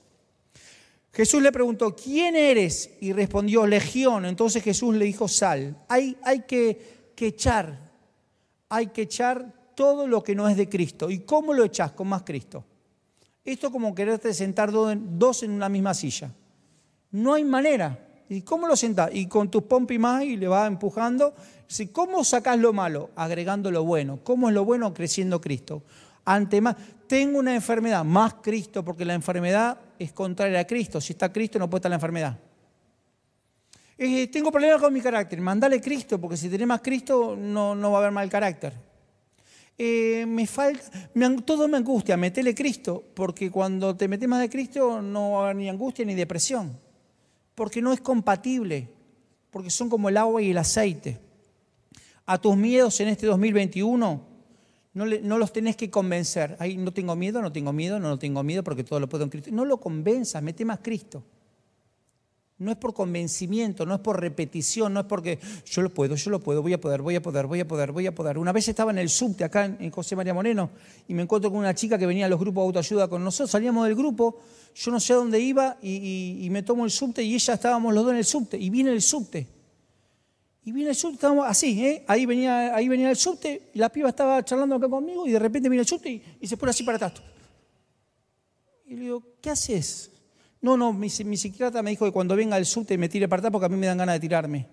[1.18, 2.92] Jesús le preguntó, ¿quién eres?
[3.02, 4.24] Y respondió, Legión.
[4.24, 5.76] Entonces Jesús le dijo, sal.
[5.88, 7.92] Hay, hay que, echar,
[8.70, 11.10] hay que echar todo lo que no es de Cristo.
[11.10, 11.94] ¿Y cómo lo echás?
[11.94, 12.64] Con más Cristo.
[13.44, 16.32] Esto como quererte sentar dos en una misma silla.
[17.10, 17.98] No hay manera.
[18.30, 19.10] ¿Y cómo lo sentás?
[19.12, 21.34] Y con tus pompi más y le vas empujando.
[21.94, 23.10] ¿Cómo sacás lo malo?
[23.16, 24.20] Agregando lo bueno.
[24.24, 24.94] ¿Cómo es lo bueno?
[24.94, 25.82] Creciendo Cristo.
[26.26, 26.76] Ante más,
[27.08, 31.02] tengo una enfermedad, más Cristo, porque la enfermedad es contraria a Cristo.
[31.02, 32.38] Si está Cristo no puede estar la enfermedad.
[33.98, 37.92] Eh, tengo problemas con mi carácter, mandale Cristo, porque si tenés más Cristo no, no
[37.92, 38.74] va a haber mal carácter.
[39.80, 40.84] Eh, me falta,
[41.46, 45.44] todo me angustia, metele Cristo, porque cuando te metes más de Cristo no va a
[45.46, 46.80] haber ni angustia ni depresión,
[47.56, 48.88] porque no es compatible,
[49.50, 51.20] porque son como el agua y el aceite.
[52.26, 54.27] A tus miedos en este 2021
[55.06, 56.56] no, los tenés que convencer.
[56.60, 59.30] Ahí no tengo miedo, no tengo miedo, no, tengo miedo porque todo lo puedo en
[59.30, 59.52] Cristo.
[59.54, 61.24] No lo convenzas, mete más Cristo.
[62.58, 66.32] No es por convencimiento, no es por repetición, no es porque yo lo puedo, yo
[66.32, 68.40] lo puedo, voy a poder, voy a poder, voy a poder, voy a poder.
[68.40, 70.72] Una vez estaba en el subte acá en José María Moreno
[71.08, 73.52] y me encuentro con una chica que venía a los grupos de autoayuda con nosotros.
[73.52, 74.40] Salíamos del grupo,
[74.74, 77.94] yo no sé a dónde iba y, y me tomo el subte y ella estábamos
[77.94, 79.57] los dos en el subte y viene el subte.
[80.68, 82.04] Y viene el subte, estábamos así, ¿eh?
[82.10, 85.40] ahí, venía, ahí venía el subte, y la piba estaba charlando acá conmigo y de
[85.40, 87.24] repente viene el subte y, se pone así para atrás.
[88.86, 90.12] Y le digo, ¿qué haces?
[90.60, 93.52] No, no, mi, psiquiatra me dijo que cuando venga el subte me tire para atrás
[93.54, 94.68] porque a mí me dan ganas de tirarme.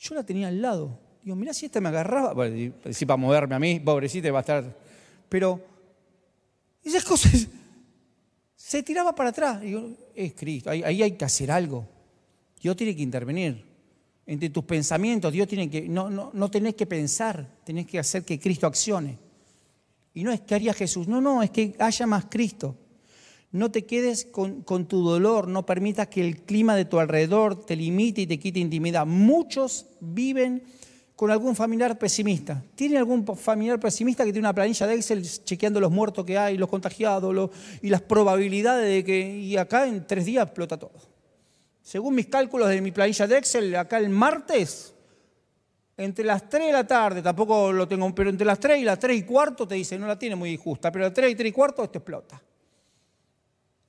[0.00, 0.98] Yo la tenía al lado.
[1.22, 2.32] Digo, mirá si esta me agarraba.
[2.32, 4.74] Bueno, si para moverme a mí, pobrecita, va a estar.
[5.28, 5.60] Pero
[6.82, 7.46] esas cosas
[8.66, 9.60] se tiraba para atrás.
[9.60, 11.86] Digo, es Cristo, ahí, hay que hacer algo.
[12.62, 13.62] Dios tiene que intervenir.
[14.26, 18.24] Entre tus pensamientos, Dios tiene que, no, no, no tenés que pensar, tenés que hacer
[18.24, 19.18] que Cristo accione.
[20.14, 22.74] Y no es que haría Jesús, no, no, es que haya más Cristo.
[23.52, 27.66] No te quedes con, con, tu dolor, no permitas que el clima de tu alrededor
[27.66, 29.04] te limite y te quite intimidad.
[29.04, 30.62] Muchos viven
[31.16, 32.62] con algún familiar pesimista.
[32.74, 36.56] ¿Tiene algún familiar pesimista que tiene una planilla de Excel chequeando los muertos que hay,
[36.56, 37.50] los contagiados
[37.82, 39.36] y las probabilidades de que...
[39.38, 41.14] Y acá en tres días explota todo.
[41.82, 44.94] Según mis cálculos de mi planilla de Excel, acá el martes,
[45.96, 48.98] entre las 3 de la tarde, tampoco lo tengo, pero entre las 3 y las
[48.98, 51.48] 3 y cuarto te dice, no la tiene muy justa, pero las 3 y 3
[51.50, 52.42] y cuarto esto explota.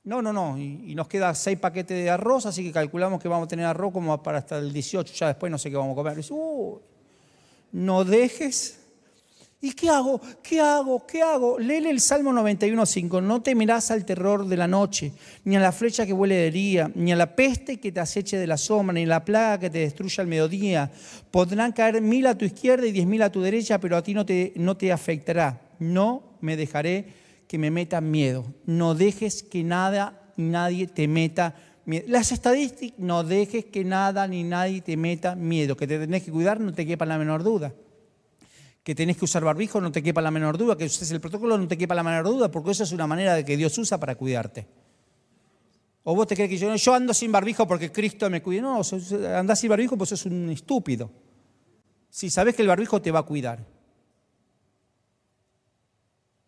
[0.03, 3.45] No, no, no, y, nos queda 6 paquetes de arroz, así que calculamos que vamos
[3.45, 5.95] a tener arroz como para hasta el 18, ya después no sé qué vamos a
[5.95, 6.19] comer.
[6.29, 6.79] Uy,
[7.75, 8.79] no dejes.
[9.59, 10.21] ¿Y qué hago?
[10.41, 11.05] ¿Qué hago?
[11.05, 11.59] ¿Qué hago?
[11.59, 13.21] Léele el Salmo 91.5.
[13.21, 15.11] No temerás al terror de la noche,
[15.43, 18.37] ni a la flecha que huele de día, ni a la peste que te aceche
[18.37, 20.89] de la sombra, ni a la plaga que te destruya al mediodía.
[21.31, 24.13] Podrán caer mil a tu izquierda y diez mil a tu derecha, pero a ti
[24.13, 25.61] no te, no te afectará.
[25.77, 27.07] No me dejaré
[27.49, 28.45] que me metan miedo.
[28.65, 31.74] No dejes que nada nadie te meta miedo.
[31.85, 35.77] Las estadísticas, no dejes que nada ni nadie te meta miedo.
[35.77, 37.73] Que te tenés que cuidar, no te quepa la menor duda.
[38.83, 40.75] Que tenés que usar barbijo, no te quepa la menor duda.
[40.75, 43.35] Que uses el protocolo, no te quepa la menor duda, porque eso es una manera
[43.35, 44.67] de que Dios usa para cuidarte.
[46.03, 48.61] O vos te crees que yo, yo ando sin barbijo porque Cristo me cuida.
[48.61, 48.81] No,
[49.35, 51.11] andás sin barbijo pues sos un estúpido.
[52.09, 53.74] Si sabes que el barbijo te va a cuidar.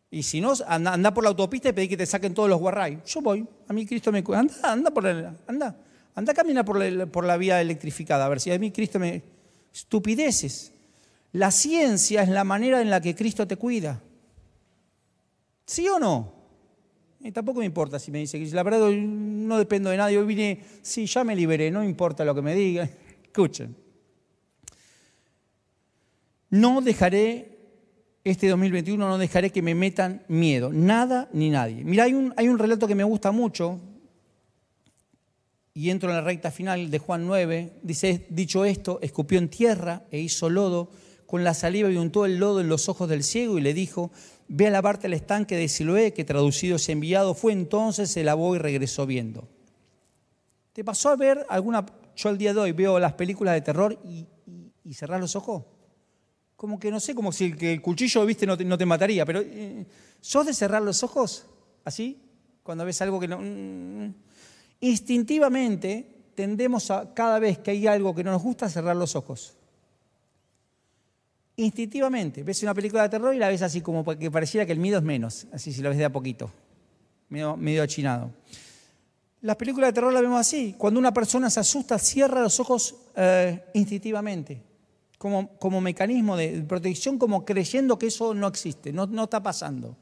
[0.09, 2.99] Y si no, anda, por la autopista y pedí que te saquen todos los guarray.
[3.05, 4.39] Yo voy, a mí Cristo me cuida.
[4.39, 5.75] Anda, anda por la, anda,
[6.15, 9.21] anda camina por la, por la vía electrificada, a ver si a mí Cristo me...
[9.73, 10.71] Estupideces.
[11.33, 14.01] La ciencia es la manera en la que Cristo te cuida.
[15.65, 16.33] ¿Sí o no?
[17.19, 20.17] Y tampoco me importa si me dice la verdad no dependo de nadie.
[20.17, 22.89] Hoy vine, sí, ya me liberé, no importa lo que me digan.
[23.23, 23.75] Escuchen.
[26.49, 27.56] No dejaré
[28.29, 31.83] este 2021 no dejaré que me metan miedo, nada ni nadie.
[31.83, 33.79] Mira, hay un, hay un relato que me gusta mucho,
[35.73, 40.03] y entro en la recta final de Juan 9, dice, dicho esto, escupió en tierra
[40.09, 40.89] e hizo lodo,
[41.27, 44.11] con la saliva y untó el lodo en los ojos del ciego y le dijo,
[44.47, 48.55] ve a lavarte el estanque de Siloé, que traducido es enviado, fue entonces, se lavó
[48.55, 49.47] y regresó viendo.
[50.73, 51.85] ¿Te pasó a ver alguna,
[52.15, 54.25] yo al día de hoy veo las películas de terror y,
[54.83, 55.63] y cerrar los ojos?
[56.57, 59.85] Como que no sé, como si el, cuchillo, viste, no te, mataría, pero eh,
[60.19, 61.45] ¿sos de cerrar los ojos?
[61.85, 62.19] ¿Así?
[62.63, 63.39] Cuando ves algo que no...
[63.39, 64.13] Mm,
[64.81, 69.55] instintivamente tendemos a, cada vez que hay algo que no nos gusta, cerrar los ojos.
[71.57, 72.41] Instintivamente.
[72.41, 74.97] Ves una película de terror y la ves así como que pareciera que el miedo
[74.97, 76.51] es menos, así si lo ves de a poquito,
[77.29, 78.31] medio, medio achinado.
[79.41, 80.73] Las películas de terror las vemos así.
[80.75, 84.65] Cuando una persona se asusta, cierra los ojos eh, instintivamente
[85.17, 89.95] como, mecanismo de protección, como creyendo que eso no existe, no, no está pasando.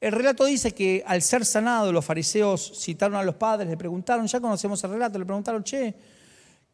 [0.00, 4.26] El relato dice que al ser sanado los fariseos citaron a los padres, le preguntaron,
[4.26, 5.94] ya conocemos el relato, le preguntaron, che,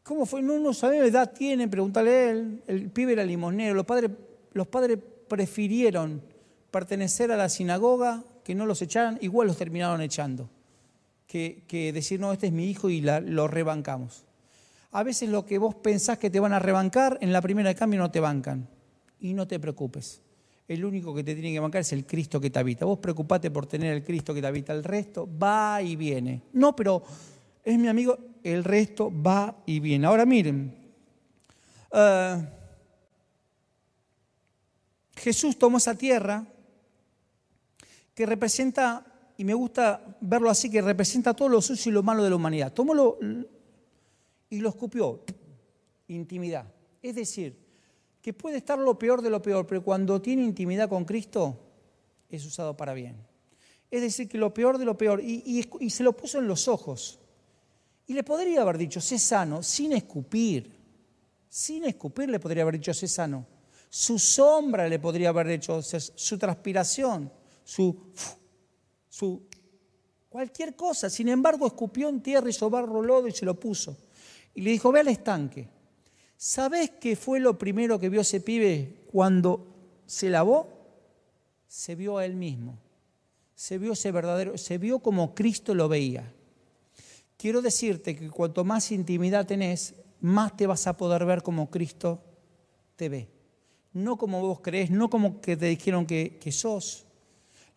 [0.03, 0.41] ¿cómo fue?
[0.41, 2.63] No, no sabemos, edad tiene, pregúntale a él.
[2.67, 4.11] El pibe era limonero, los padres,
[4.53, 4.97] los padres
[5.27, 6.21] prefirieron
[6.71, 10.49] pertenecer a la sinagoga, que no los echaran, igual los terminaron echando,
[11.27, 14.25] que, que decir, no, este es mi hijo y lo rebancamos.
[14.91, 17.75] A veces lo que vos pensás que te van a rebancar, en la primera de
[17.75, 18.67] cambio no te bancan.
[19.19, 20.21] Y no te preocupes.
[20.67, 22.85] El único que te tiene que bancar es el Cristo que te habita.
[22.85, 24.73] Vos preocupate por tener el Cristo que te habita.
[24.73, 26.43] El resto va y viene.
[26.53, 27.03] No, pero
[27.63, 30.07] es mi amigo, el resto va y viene.
[30.07, 30.75] Ahora miren,
[31.91, 32.47] eh,
[35.15, 36.45] Jesús tomó esa tierra
[38.13, 39.05] que representa,
[39.37, 42.35] y me gusta verlo así, que representa todo lo sucio y lo malo de la
[42.35, 42.73] humanidad.
[42.73, 43.17] Tomó lo,
[44.51, 45.23] y lo escupió.
[46.07, 46.71] Intimidad.
[47.01, 47.57] Es decir,
[48.21, 51.57] que puede estar lo peor de lo peor, pero cuando tiene intimidad con Cristo,
[52.29, 53.15] es usado para bien.
[53.89, 57.19] Es decir, que lo peor de lo peor, y, se lo puso en los ojos.
[58.05, 60.79] Y le podría haber dicho, sé sano, sin escupir.
[61.49, 63.47] Sin escupir le podría haber dicho, sé sano.
[63.89, 67.31] Su sombra le podría haber dicho, su transpiración,
[67.63, 67.97] su,
[69.09, 69.43] su
[70.29, 71.09] cualquier cosa.
[71.09, 73.97] Sin embargo, escupió en tierra, y barro, lodo y se lo puso.
[74.53, 75.67] Y le dijo, ve al estanque.
[76.35, 79.67] ¿Sabes qué fue lo primero que vio ese pibe cuando
[80.05, 80.67] se lavó?
[81.67, 82.79] Se vio a él mismo.
[83.55, 86.33] Se vio ese verdadero, se vio como Cristo lo veía.
[87.37, 92.23] Quiero decirte que cuanto más intimidad tenés, más te vas a poder ver como Cristo
[92.95, 93.29] te ve.
[93.93, 97.05] No como vos crees, no como que te dijeron que, sos.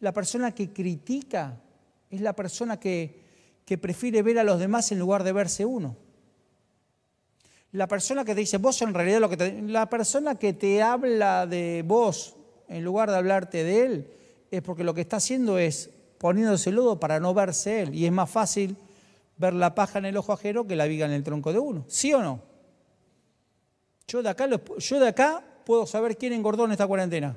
[0.00, 1.60] La persona que critica
[2.08, 6.03] es la persona que prefiere ver a los demás en lugar de verse uno.
[7.74, 9.60] La persona que te dice, vos en realidad lo que te...
[9.62, 12.36] La persona que te habla de vos
[12.68, 14.10] en lugar de hablarte de él,
[14.52, 17.92] es porque lo que está haciendo es poniéndose lodo para no verse él.
[17.92, 18.76] Y es más fácil
[19.36, 21.84] ver la paja en el ojo ajeno que la viga en el tronco de uno.
[21.88, 22.40] ¿Sí o no?
[24.06, 27.36] Yo de acá, yo de acá puedo saber quién engordó en esta cuarentena.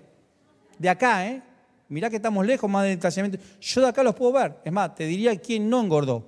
[0.77, 1.41] De acá, ¿eh?
[1.89, 3.43] Mirá que estamos lejos más del estacionamiento.
[3.59, 4.59] Yo de acá los puedo ver.
[4.63, 6.23] Es más, te diría quién no engordó.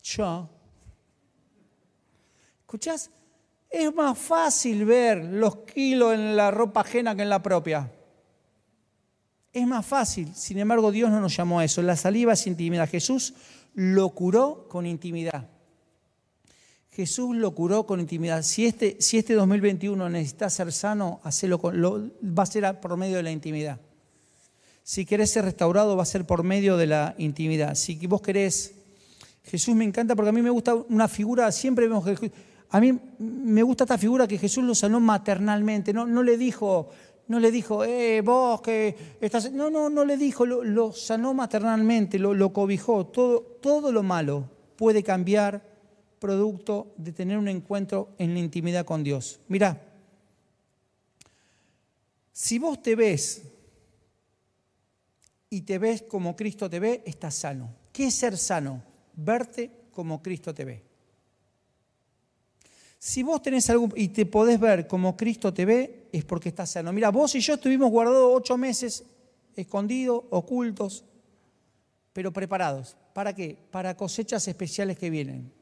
[0.00, 0.48] Yo.
[2.76, 3.10] ¿Escuchás?
[3.70, 7.90] Es más fácil ver los kilos en la ropa ajena que en la propia.
[9.50, 10.34] Es más fácil.
[10.34, 11.80] Sin embargo, Dios no nos llamó a eso.
[11.80, 12.86] La saliva es intimidad.
[12.86, 13.32] Jesús
[13.72, 15.48] lo curó con intimidad.
[16.90, 18.42] Jesús lo curó con intimidad.
[18.42, 21.22] Si este, si este 2021 necesita ser sano,
[21.72, 23.80] lo, va a ser por medio de la intimidad.
[24.82, 27.74] Si querés ser restaurado, va a ser por medio de la intimidad.
[27.74, 28.74] Si vos querés,
[29.44, 32.30] Jesús me encanta porque a mí me gusta una figura, siempre vemos que
[32.70, 36.90] a mí me gusta esta figura que Jesús lo sanó maternalmente, no, no le dijo,
[37.28, 39.52] no le dijo, eh, vos que estás...
[39.52, 43.06] No, no, no le dijo, lo, sanó maternalmente, lo, cobijó.
[43.06, 45.62] Todo, todo lo malo puede cambiar
[46.18, 49.40] producto de tener un encuentro en la intimidad con Dios.
[49.48, 49.80] Mirá,
[52.32, 53.42] si vos te ves
[55.50, 57.70] y te ves como Cristo te ve, estás sano.
[57.92, 58.82] ¿Qué es ser sano?
[59.14, 60.82] Verte como Cristo te ve.
[62.98, 66.70] Si vos tenés algo y te podés ver como Cristo te ve, es porque estás
[66.70, 66.92] sano.
[66.92, 69.04] Mira, vos y yo estuvimos guardados ocho meses,
[69.54, 71.04] escondidos, ocultos,
[72.12, 72.96] pero preparados.
[73.12, 73.56] ¿Para qué?
[73.70, 75.52] Para cosechas especiales que vienen.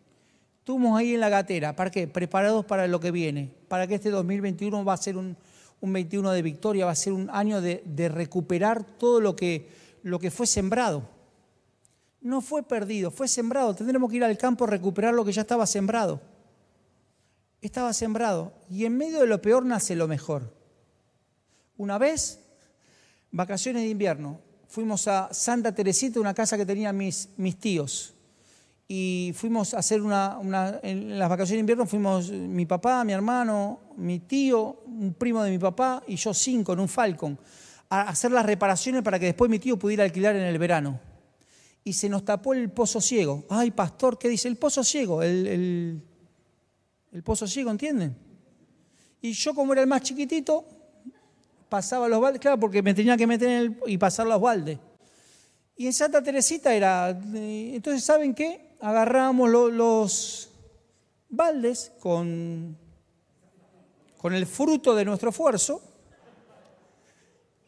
[0.58, 1.76] Estuvimos ahí en la gatera.
[1.76, 2.06] ¿Para qué?
[2.06, 3.52] Preparados para lo que viene.
[3.68, 5.36] Para que este 2021 va a ser un,
[5.82, 9.68] 21 de victoria, va a ser un año de, recuperar todo lo que
[10.30, 11.06] fue sembrado.
[12.22, 13.74] No fue perdido, fue sembrado.
[13.74, 16.33] Tendremos que ir al campo a recuperar lo que ya estaba sembrado
[17.66, 20.54] estaba sembrado y en medio de lo peor nace lo mejor.
[21.76, 22.40] Una vez,
[23.30, 28.14] vacaciones de invierno, fuimos a Santa Teresita, una casa que tenían mis, mis tíos.
[28.86, 30.38] Y fuimos a hacer una,
[30.82, 35.50] en las vacaciones de invierno fuimos mi papá, mi hermano, mi tío, un primo de
[35.50, 37.38] mi papá y yo cinco en un Falcon
[37.88, 41.00] a hacer las reparaciones para que después mi tío pudiera alquilar en el verano.
[41.82, 43.44] Y se nos tapó el pozo ciego.
[43.48, 44.48] Ay, pastor, ¿qué dice?
[44.48, 46.02] El pozo ciego, el el
[47.22, 48.16] pozo ciego, ¿entienden?
[49.20, 50.66] Y yo como era el más chiquitito,
[51.68, 54.78] pasaba los baldes, claro, porque me tenía que meter en el, y pasar los baldes.
[55.76, 58.76] Y en Santa Teresita era, eh, entonces ¿saben qué?
[58.80, 60.50] Agarrábamos los
[61.28, 62.76] baldes con,
[64.18, 65.82] con el fruto de nuestro esfuerzo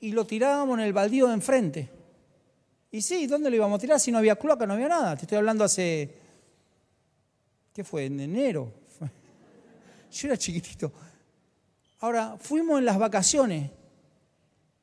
[0.01, 1.91] y lo tirábamos en el baldío de enfrente.
[2.91, 5.17] Y sí, ¿dónde lo íbamos a tirar si no había cloaca, no había nada?
[5.17, 6.15] Te estoy hablando hace,
[7.73, 8.07] ¿qué fue?
[8.07, 8.73] En enero,
[10.11, 10.93] yo era chiquitito.
[12.01, 13.71] Ahora, fuimos en las vacaciones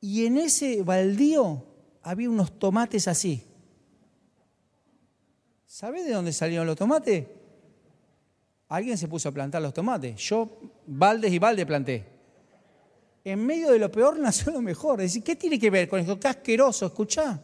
[0.00, 1.64] y en ese baldío
[2.02, 3.42] había unos tomates así.
[5.66, 7.26] ¿Sabés de dónde salieron los tomates?
[8.68, 10.16] Alguien se puso a plantar los tomates.
[10.16, 12.04] Yo, baldes y balde planté.
[13.24, 15.00] En medio de lo peor nació lo mejor.
[15.00, 16.18] Es decir, ¿qué tiene que ver con esto?
[16.18, 17.40] Qué asqueroso, escuchá.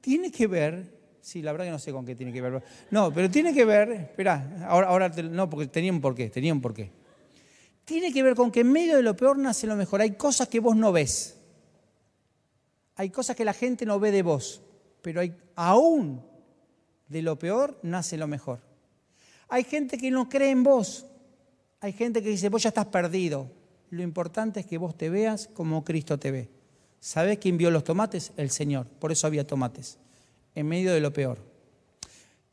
[0.00, 0.93] Tiene que ver,
[1.24, 2.62] sí, la verdad que no sé con qué tiene que ver.
[2.90, 6.74] No, pero tiene que ver, espera, ahora, ahora no, porque tenían por qué, tenían por
[6.74, 6.90] qué
[7.84, 10.00] tiene que ver con que en medio de lo peor nace lo mejor.
[10.00, 11.36] Hay cosas que vos no ves.
[12.96, 14.62] Hay cosas que la gente no ve de vos.
[15.02, 16.22] Pero hay, aún
[17.08, 18.60] de lo peor nace lo mejor.
[19.48, 21.06] Hay gente que no cree en vos.
[21.80, 23.50] Hay gente que dice, vos ya estás perdido.
[23.90, 26.48] Lo importante es que vos te veas como Cristo te ve.
[27.00, 28.32] ¿Sabés quién vio los tomates?
[28.38, 28.86] El Señor.
[28.86, 29.98] Por eso había tomates.
[30.54, 31.38] En medio de lo peor.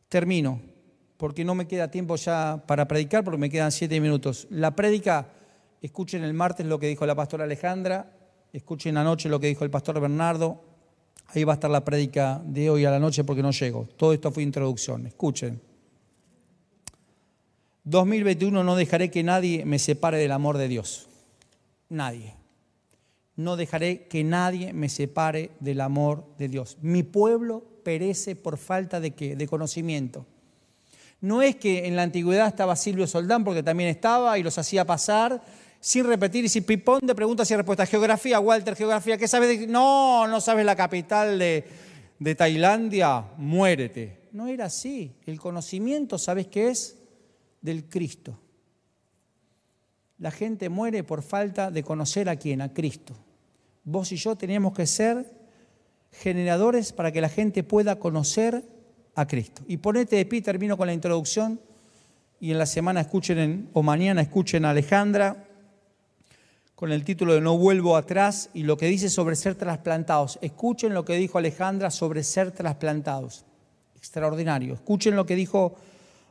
[0.10, 0.72] Termino
[1.22, 4.48] porque no me queda tiempo ya para predicar, porque me quedan siete minutos.
[4.50, 5.28] La prédica,
[5.80, 8.12] escuchen el martes lo que dijo la pastora Alejandra,
[8.52, 10.64] escuchen anoche lo que dijo el pastor Bernardo,
[11.28, 13.88] ahí va a estar la prédica de hoy a la noche porque no llego.
[13.98, 15.62] Todo esto fue introducción, escuchen.
[17.84, 21.08] 2021 no dejaré que nadie me separe del amor de Dios.
[21.88, 22.34] Nadie.
[23.36, 26.80] No dejaré que nadie me separe del amor de Dios.
[26.82, 29.36] Mi pueblo perece por falta de qué?
[29.36, 30.26] De conocimiento.
[31.22, 34.86] No es que en la antigüedad estaba Silvio Soldán, porque también estaba y los hacía
[34.86, 35.42] pasar
[35.80, 37.90] sin repetir y sin pipón de preguntas y respuestas.
[37.90, 39.60] Geografía, Walter, geografía, ¿qué sabes?
[39.60, 39.68] De...
[39.68, 41.66] No, no sabes la capital de,
[42.20, 44.30] de Tailandia, muérete.
[44.32, 45.16] No era así.
[45.26, 46.98] El conocimiento, ¿sabes qué es?
[47.62, 48.40] Del Cristo.
[50.18, 53.16] La gente muere por falta de conocer a quién, a Cristo.
[53.84, 55.41] Vos y yo tenemos que ser
[56.12, 58.64] generadores para que la gente pueda conocer
[59.16, 59.64] a Cristo.
[59.68, 61.60] Y ponete de pie, termino con la introducción
[62.40, 65.48] y en la semana escuchen, o mañana escuchen a Alejandra
[66.76, 70.40] con el título de No vuelvo atrás y lo que dice sobre ser trasplantados.
[70.42, 73.46] Escuchen lo que dijo Alejandra sobre ser trasplantados.
[73.96, 74.74] Extraordinario.
[74.74, 75.76] Escuchen lo que dijo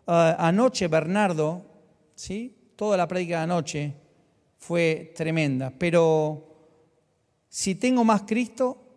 [0.06, 1.64] uh, anoche Bernardo,
[2.16, 2.56] ¿sí?
[2.74, 3.94] Toda la prédica de anoche
[4.58, 6.48] fue tremenda, pero
[7.48, 8.89] si tengo más Cristo,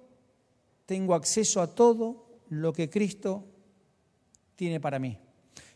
[0.86, 3.46] tengo acceso a todo lo que Cristo
[4.56, 5.18] tiene para mí.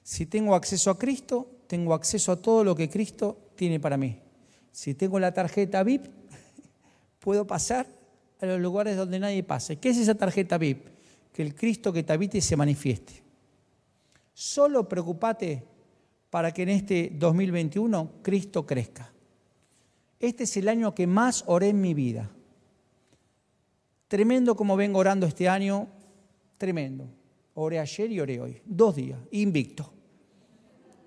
[0.04, 4.20] Si tengo acceso a Cristo, tengo acceso a todo lo que Cristo tiene para mí.
[4.72, 6.06] Si tengo la tarjeta VIP,
[7.20, 7.88] puedo pasar
[8.40, 9.78] a los lugares donde nadie pase.
[9.78, 10.88] ¿Qué es esa tarjeta VIP?
[11.34, 13.24] Que el Cristo que te habite se manifieste.
[14.34, 15.64] Solo preocupate
[16.30, 19.12] para que en este 2021 Cristo crezca.
[20.20, 22.32] Este es el año que más oré en mi vida.
[24.08, 25.88] Tremendo como vengo orando este año,
[26.58, 27.10] tremendo.
[27.56, 28.62] Oré ayer y oré hoy.
[28.66, 29.92] Dos días, invicto.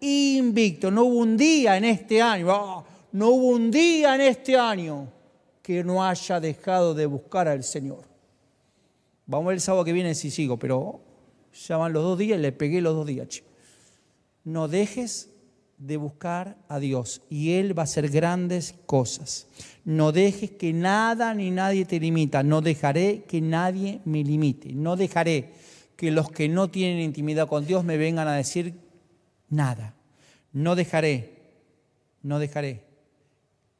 [0.00, 0.90] Invicto.
[0.90, 5.08] No hubo un día en este año, ah, no hubo un día en este año
[5.62, 8.04] que no haya dejado de buscar al Señor.
[9.26, 11.00] Vamos a ver el sábado que viene si sigo, pero
[11.66, 13.42] ya van los dos días y le pegué los dos días.
[14.44, 15.29] No dejes
[15.80, 19.48] de buscar a Dios y Él va a hacer grandes cosas.
[19.84, 22.44] No dejes que nada ni nadie te limita.
[22.44, 24.72] No dejaré que nadie me limite.
[24.72, 25.52] No dejaré
[25.96, 28.74] que los que no tienen intimidad con Dios me vengan a decir
[29.48, 29.94] nada.
[30.52, 31.40] No dejaré
[32.22, 32.84] no dejaré,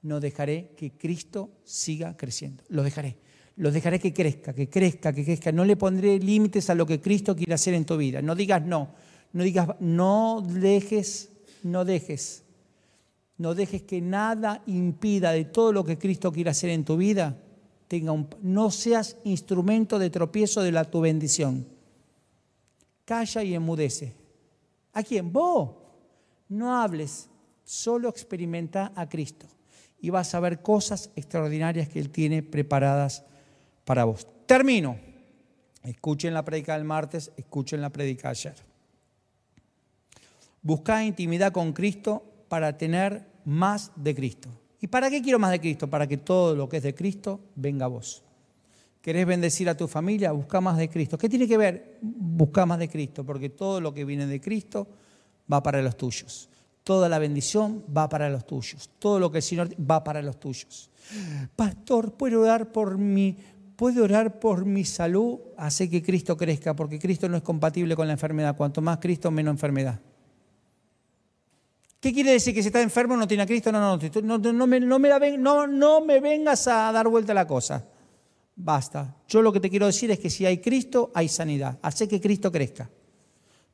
[0.03, 2.65] no dejaré que Cristo siga creciendo.
[2.69, 3.19] Lo dejaré.
[3.57, 5.53] Lo dejaré que crezca, que crezca, que crezca.
[5.53, 8.23] No le pondré límites a lo que Cristo quiere hacer en tu vida.
[8.23, 8.95] No digas no.
[9.33, 11.31] No digas, no dejes,
[11.63, 12.45] no dejes.
[13.39, 17.37] No dejes que nada impida de todo lo que Cristo quiere hacer en tu vida.
[17.89, 21.67] Tenga no seas instrumento de tropiezo de la, tu bendición.
[23.05, 24.15] Calla y enmudece.
[24.93, 25.33] ¿A quién?
[25.33, 25.71] Vos.
[26.49, 27.29] No hables,
[27.65, 29.47] solo experimenta a Cristo
[30.01, 33.25] y vas a ver cosas extraordinarias que Él tiene preparadas
[33.85, 34.27] para vos.
[34.47, 34.99] Termino.
[35.83, 38.55] Escuchen la predica del martes, escuchen la predica ayer.
[40.63, 44.49] Busca intimidad con Cristo para tener más de Cristo.
[44.81, 45.89] ¿Y para qué quiero más de Cristo?
[45.89, 48.23] Para que todo lo que es de Cristo venga a vos.
[49.01, 50.33] ¿Querés bendecir a tu familia?
[50.33, 51.17] Busca más de Cristo.
[51.17, 51.99] ¿Qué tiene que ver?
[52.03, 54.87] Busca más de Cristo, porque todo lo que viene de Cristo
[55.51, 56.51] va para los tuyos.
[56.85, 58.91] Toda la bendición va para los tuyos.
[58.99, 60.91] Todo lo que el Señor va para los tuyos.
[61.57, 63.37] Pastor, ¿puedo orar por mi,
[63.77, 65.39] ¿puedo orar por mi salud?
[65.57, 68.57] Hace que Cristo crezca, porque Cristo no es compatible con la enfermedad.
[68.57, 70.01] Cuanto más Cristo, menos enfermedad.
[72.01, 72.55] ¿Qué quiere decir?
[72.55, 73.71] ¿Que si está enfermo no tiene a Cristo?
[73.71, 77.85] No, no, no, no, me, no, me vengas a dar vuelta la cosa.
[78.57, 79.17] Basta.
[79.29, 81.79] Yo lo que te quiero decir es que si hay Cristo, hay sanidad.
[81.83, 82.91] Hace que Cristo crezca.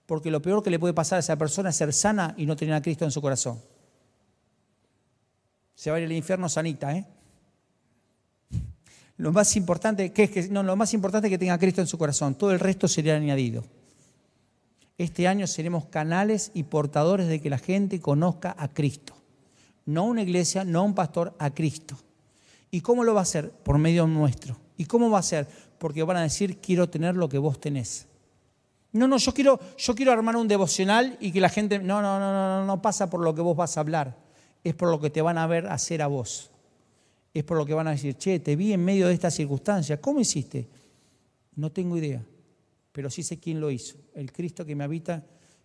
[0.07, 2.57] Porque lo peor que le puede pasar a esa persona es ser sana y no
[2.57, 3.61] tener a Cristo en su corazón.
[5.77, 7.07] Se va a ir al infierno sanita, ¿eh?
[9.19, 11.87] Lo más importante, es que, no, lo más importante es que tenga a Cristo en
[11.87, 12.35] su corazón.
[12.35, 13.65] Todo el resto sería añadido.
[14.99, 19.15] Este año seremos canales y portadores de que la gente conozca a Cristo.
[19.85, 21.97] No una iglesia, no un pastor, a Cristo.
[22.71, 23.51] ¿Y cómo lo va a hacer?
[23.51, 24.57] Por medio nuestro.
[24.77, 25.47] ¿Y cómo va a ser?
[25.79, 28.07] Porque van a decir, quiero tener lo que vos tenés.
[28.93, 32.19] No, no, yo quiero, yo quiero armar un devocional y que la gente, no, no,
[32.19, 34.17] no, no, no pasa por lo que vos vas a hablar,
[34.65, 36.51] es por lo que te van a ver hacer a vos.
[37.35, 40.01] Es por lo que van a decir, che, te vi en medio de esta circunstancia,
[40.01, 40.67] ¿cómo hiciste?
[41.57, 42.25] No tengo idea,
[42.97, 43.99] pero sí sé quién lo hizo.
[44.15, 45.23] El Cristo que me habita,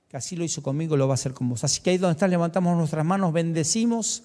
[0.09, 1.63] que así lo hizo conmigo, lo va a hacer con vos.
[1.63, 4.23] Así que ahí donde estás, levantamos nuestras manos, bendecimos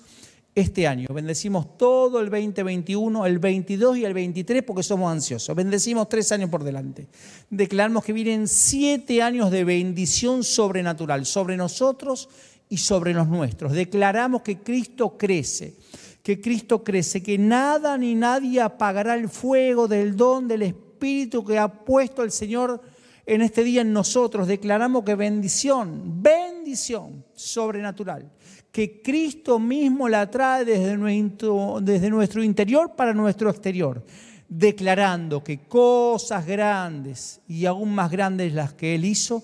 [0.57, 1.07] este año.
[1.15, 5.55] Bendecimos todo el 2021, el 22 y el 23 porque somos ansiosos.
[5.55, 7.07] Bendecimos tres años por delante.
[7.49, 12.29] Declaramos que vienen siete años de bendición sobrenatural sobre nosotros
[12.69, 13.71] y sobre los nuestros.
[13.71, 15.77] Declaramos que Cristo crece,
[16.25, 21.59] que Cristo crece, que nada ni nadie apagará el fuego del don del Espíritu que
[21.59, 22.81] ha puesto el Señor
[23.27, 24.49] en este día nosotros.
[24.49, 28.31] Declaramos que bendición, bendición sobrenatural
[28.77, 34.05] que Cristo mismo la trae desde nuestro, desde nuestro interior para nuestro exterior,
[34.51, 39.43] declarando que cosas grandes y aún más grandes las que Él hizo,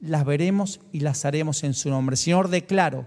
[0.00, 2.14] las veremos y las haremos en su nombre.
[2.16, 3.06] Señor, declaro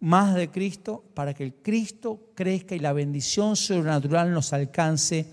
[0.00, 5.24] más de Cristo para que el Cristo crezca y la bendición sobrenatural nos alcance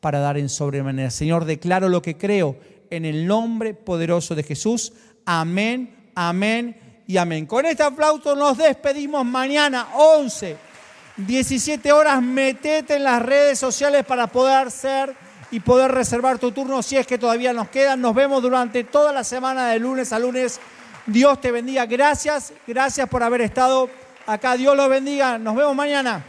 [0.00, 1.08] para dar en sobremanera.
[1.08, 2.58] Señor, declaro lo que creo
[2.90, 4.92] en el nombre poderoso de Jesús.
[5.24, 7.46] Amén, amén y amén.
[7.46, 10.56] Con este aplauso nos despedimos mañana 11,
[11.16, 12.22] 17 horas.
[12.22, 15.14] Metete en las redes sociales para poder ser
[15.50, 18.00] y poder reservar tu turno si es que todavía nos quedan.
[18.00, 20.60] Nos vemos durante toda la semana de lunes a lunes.
[21.06, 21.86] Dios te bendiga.
[21.86, 23.88] Gracias, gracias por haber estado
[24.26, 24.56] acá.
[24.56, 25.38] Dios los bendiga.
[25.38, 26.24] Nos vemos mañana.